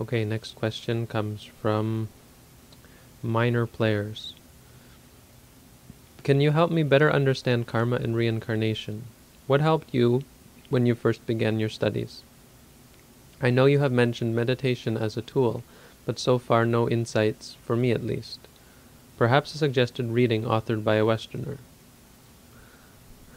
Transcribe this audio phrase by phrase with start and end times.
[0.00, 2.08] Okay, next question comes from
[3.22, 4.32] minor players.
[6.24, 9.04] Can you help me better understand karma and reincarnation?
[9.46, 10.22] What helped you
[10.70, 12.22] when you first began your studies?
[13.42, 15.62] I know you have mentioned meditation as a tool,
[16.06, 18.40] but so far no insights, for me at least.
[19.18, 21.58] Perhaps a suggested reading authored by a Westerner.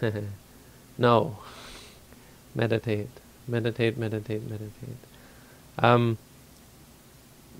[0.96, 1.36] no.
[2.54, 3.10] Meditate.
[3.46, 4.96] Meditate, meditate, meditate.
[5.78, 6.16] Um,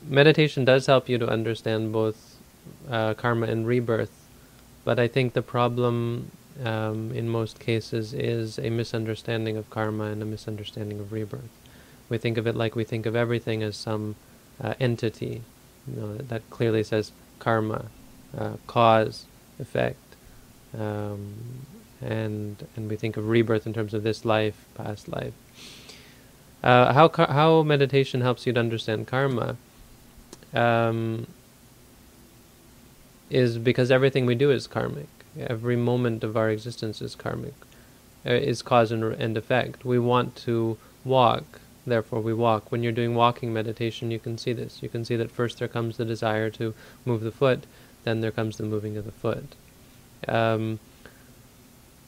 [0.08, 2.36] meditation does help you to understand both
[2.90, 4.28] uh, karma and rebirth,
[4.84, 6.30] but I think the problem
[6.64, 11.50] um, in most cases is a misunderstanding of karma and a misunderstanding of rebirth.
[12.08, 14.16] We think of it like we think of everything as some
[14.62, 15.42] uh, entity.
[15.86, 17.86] You know, that clearly says karma,
[18.36, 19.24] uh, cause,
[19.58, 20.16] effect,
[20.76, 21.34] um,
[22.00, 25.34] and and we think of rebirth in terms of this life, past life.
[26.62, 29.56] Uh, how how meditation helps you to understand karma
[30.56, 31.26] um,
[33.30, 35.08] is because everything we do is karmic.
[35.38, 37.54] Every moment of our existence is karmic,
[38.24, 39.84] uh, is cause and, and effect.
[39.84, 42.72] We want to walk, therefore we walk.
[42.72, 44.82] When you're doing walking meditation, you can see this.
[44.82, 47.64] You can see that first there comes the desire to move the foot,
[48.04, 49.54] then there comes the moving of the foot.
[50.26, 50.80] Um,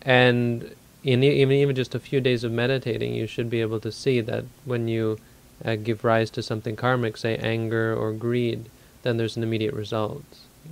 [0.02, 3.92] and in even, even just a few days of meditating, you should be able to
[3.92, 5.18] see that when you
[5.64, 8.66] uh, give rise to something karmic, say anger or greed,
[9.02, 10.24] then there's an immediate result.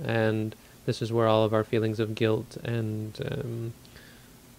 [0.03, 3.73] And this is where all of our feelings of guilt and um,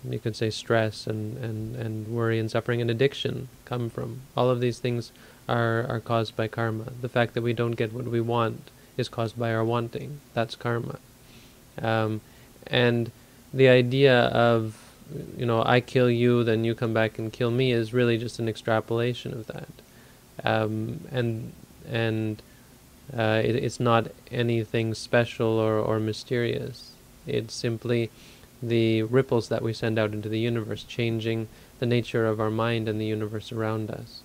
[0.08, 4.20] you could say stress and, and, and worry and suffering and addiction come from.
[4.36, 5.12] All of these things
[5.48, 6.92] are, are caused by karma.
[7.00, 10.20] The fact that we don't get what we want is caused by our wanting.
[10.34, 10.98] That's karma.
[11.80, 12.20] Um,
[12.66, 13.10] and
[13.52, 14.76] the idea of,
[15.36, 18.38] you know, I kill you, then you come back and kill me is really just
[18.38, 19.68] an extrapolation of that.
[20.44, 21.52] Um, and
[21.88, 22.42] and
[23.16, 26.92] uh, it, it's not anything special or, or mysterious.
[27.26, 28.10] It's simply
[28.62, 31.48] the ripples that we send out into the universe, changing
[31.78, 34.22] the nature of our mind and the universe around us.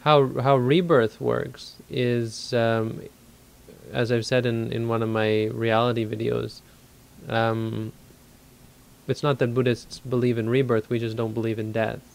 [0.00, 3.02] How how rebirth works is, um,
[3.92, 6.60] as I've said in, in one of my reality videos,
[7.28, 7.92] um,
[9.06, 12.11] it's not that Buddhists believe in rebirth, we just don't believe in death.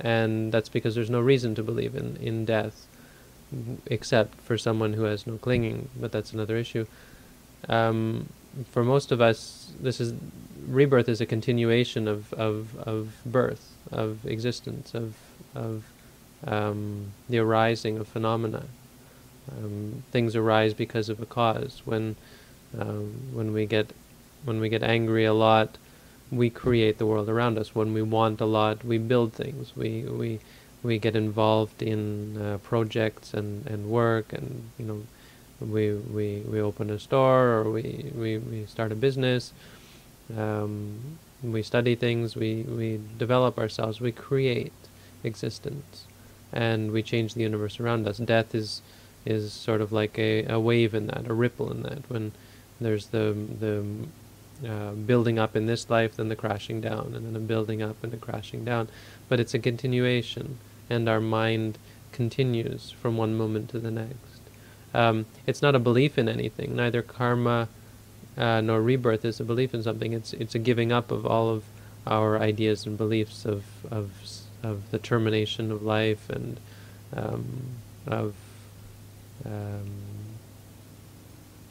[0.00, 2.86] And that's because there's no reason to believe in, in death,
[3.86, 6.86] except for someone who has no clinging, but that's another issue.
[7.68, 8.28] Um,
[8.70, 10.14] for most of us, this is
[10.66, 15.14] rebirth is a continuation of, of, of birth, of existence, of,
[15.54, 15.84] of
[16.46, 18.64] um, the arising of phenomena.
[19.50, 21.82] Um, things arise because of a cause.
[21.84, 22.16] When
[22.78, 23.92] um, when we get
[24.44, 25.78] when we get angry a lot,
[26.30, 27.74] we create the world around us.
[27.74, 29.76] When we want a lot, we build things.
[29.76, 30.40] We we
[30.82, 35.02] we get involved in uh, projects and, and work, and you know,
[35.60, 39.52] we we we open a store or we we, we start a business.
[40.36, 42.36] Um, we study things.
[42.36, 44.00] We we develop ourselves.
[44.00, 44.72] We create
[45.22, 46.06] existence,
[46.52, 48.18] and we change the universe around us.
[48.18, 48.82] Death is
[49.24, 52.08] is sort of like a, a wave in that, a ripple in that.
[52.08, 52.32] When
[52.80, 53.84] there's the the
[54.66, 58.02] uh, building up in this life, then the crashing down, and then a building up
[58.02, 58.88] and a crashing down.
[59.28, 60.58] But it's a continuation,
[60.88, 61.78] and our mind
[62.12, 64.40] continues from one moment to the next.
[64.94, 66.74] Um, it's not a belief in anything.
[66.74, 67.68] Neither karma
[68.36, 70.12] uh, nor rebirth is a belief in something.
[70.12, 71.64] It's it's a giving up of all of
[72.06, 74.10] our ideas and beliefs of of
[74.62, 76.58] of the termination of life and
[77.14, 77.44] um,
[78.06, 78.34] of
[79.44, 79.90] um,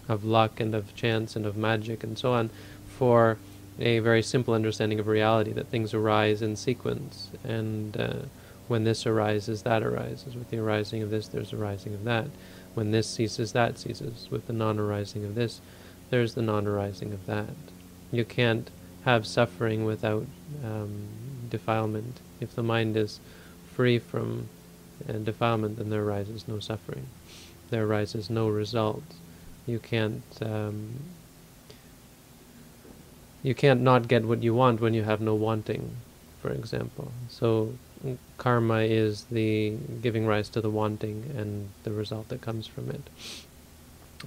[0.07, 2.49] of luck and of chance and of magic and so on
[2.97, 3.37] for
[3.79, 8.13] a very simple understanding of reality that things arise in sequence and uh,
[8.67, 10.35] when this arises that arises.
[10.35, 12.27] With the arising of this there's arising of that.
[12.73, 14.27] When this ceases that ceases.
[14.31, 15.61] With the non-arising of this
[16.09, 17.55] there's the non-arising of that.
[18.11, 18.69] You can't
[19.03, 20.25] have suffering without
[20.63, 21.07] um,
[21.49, 22.19] defilement.
[22.39, 23.19] If the mind is
[23.73, 24.47] free from
[25.07, 27.07] uh, defilement then there arises no suffering.
[27.71, 29.03] There arises no result.
[29.67, 30.93] You can't um,
[33.45, 35.95] you can't not get what you want when you have no wanting,
[36.41, 37.11] for example.
[37.29, 37.75] So
[38.37, 43.03] karma is the giving rise to the wanting and the result that comes from it.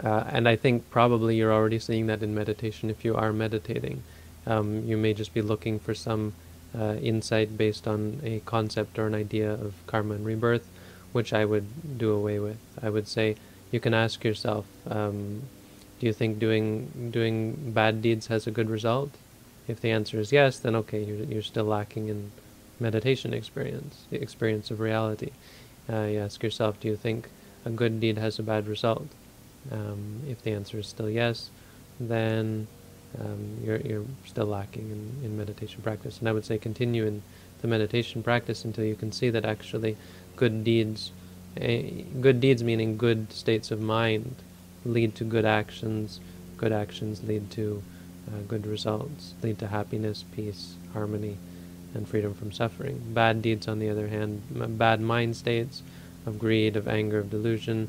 [0.04, 2.90] Uh, and I think probably you're already seeing that in meditation.
[2.90, 4.04] If you are meditating,
[4.46, 6.34] um, you may just be looking for some
[6.78, 10.68] uh, insight based on a concept or an idea of karma and rebirth,
[11.10, 12.58] which I would do away with.
[12.80, 13.34] I would say
[13.72, 15.42] you can ask yourself, um,
[15.98, 19.10] do you think doing doing bad deeds has a good result?
[19.66, 22.30] If the answer is yes, then okay, you're, you're still lacking in
[22.80, 25.30] meditation experience, the experience of reality.
[25.90, 27.28] Uh, you ask yourself, do you think
[27.64, 29.08] a good deed has a bad result.
[29.70, 31.50] Um, if the answer is still yes,
[32.00, 32.66] then
[33.20, 36.18] um, you're, you're still lacking in, in meditation practice.
[36.18, 37.22] And I would say continue in
[37.60, 39.96] the meditation practice until you can see that actually
[40.36, 41.10] good deeds,
[41.60, 41.82] uh,
[42.20, 44.36] good deeds meaning good states of mind,
[44.88, 46.20] lead to good actions.
[46.56, 47.82] Good actions lead to
[48.28, 51.36] uh, good results, lead to happiness, peace, harmony,
[51.94, 53.00] and freedom from suffering.
[53.14, 54.42] Bad deeds, on the other hand,
[54.78, 55.82] bad mind states
[56.26, 57.88] of greed, of anger, of delusion,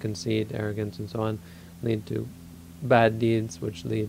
[0.00, 1.38] conceit, arrogance, and so on,
[1.82, 2.26] lead to
[2.82, 4.08] bad deeds, which lead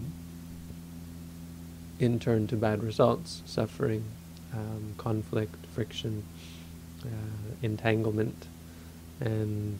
[2.00, 4.04] in turn to bad results, suffering,
[4.54, 6.24] um, conflict, friction,
[7.04, 7.08] uh,
[7.62, 8.48] entanglement,
[9.20, 9.80] and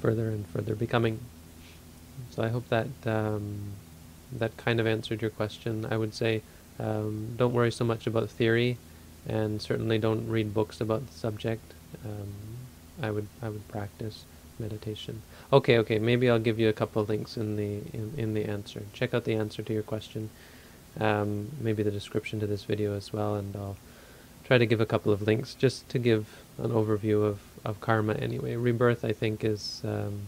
[0.00, 1.18] further and further becoming.
[2.30, 3.72] So I hope that um,
[4.32, 5.86] that kind of answered your question.
[5.90, 6.42] I would say
[6.78, 8.78] um, don't worry so much about theory,
[9.26, 11.74] and certainly don't read books about the subject.
[12.04, 12.32] Um,
[13.02, 14.24] I would I would practice
[14.58, 15.22] meditation.
[15.52, 15.98] Okay, okay.
[15.98, 18.82] Maybe I'll give you a couple of links in the in, in the answer.
[18.92, 20.30] Check out the answer to your question.
[21.00, 23.76] Um, maybe the description to this video as well, and I'll
[24.44, 26.26] try to give a couple of links just to give
[26.56, 28.56] an overview of, of karma anyway.
[28.56, 30.26] Rebirth, I think, is um,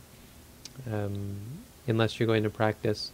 [0.93, 1.37] um,
[1.91, 3.13] unless you're going to practice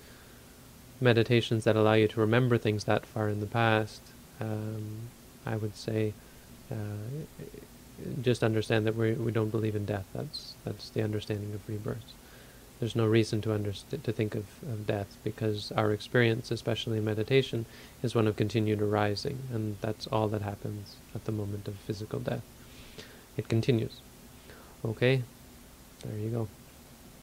[1.01, 4.01] meditations that allow you to remember things that far in the past,
[4.41, 5.09] um,
[5.45, 6.13] I would say
[6.71, 6.75] uh,
[8.23, 10.07] just understand that we we don't believe in death.
[10.15, 12.13] That's that's the understanding of rebirth.
[12.79, 17.05] There's no reason to underst- to think of, of death because our experience, especially in
[17.05, 17.65] meditation,
[18.03, 22.21] is one of continued arising, and that's all that happens at the moment of physical
[22.21, 22.43] death.
[23.37, 24.01] It continues.
[24.85, 25.23] Okay,
[26.05, 26.49] there you go.